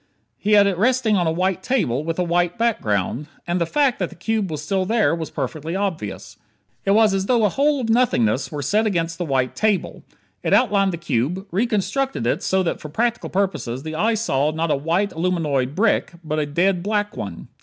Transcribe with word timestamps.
He 0.39 0.53
had 0.53 0.65
it 0.65 0.79
resting 0.79 1.15
on 1.15 1.27
a 1.27 1.31
white 1.31 1.61
table, 1.61 2.03
with 2.03 2.17
a 2.17 2.23
white 2.23 2.57
background. 2.57 3.27
And 3.45 3.61
the 3.61 3.67
fact 3.67 3.99
that 3.99 4.09
the 4.09 4.15
cube 4.15 4.49
was 4.49 4.63
still 4.63 4.83
there, 4.83 5.13
was 5.13 5.29
perfectly 5.29 5.75
obvious. 5.75 6.37
It 6.85 6.91
was 6.95 7.13
as 7.13 7.27
though 7.27 7.45
a 7.45 7.49
hole 7.49 7.79
of 7.81 7.87
nothingness 7.89 8.51
were 8.51 8.63
set 8.63 8.87
against 8.87 9.19
the 9.19 9.25
white 9.25 9.55
table. 9.55 10.01
It 10.41 10.55
outlined 10.55 10.91
the 10.91 10.97
cube; 10.97 11.45
reconstructed 11.51 12.25
it 12.25 12.41
so 12.41 12.63
that 12.63 12.79
for 12.81 12.89
practical 12.89 13.29
purposes 13.29 13.83
the 13.83 13.93
eye 13.93 14.15
saw 14.15 14.49
not 14.49 14.71
a 14.71 14.75
white, 14.75 15.11
aluminoid 15.13 15.75
brick, 15.75 16.13
but 16.23 16.39
a 16.39 16.47
dead 16.47 16.81
black 16.81 17.15
one. 17.15 17.47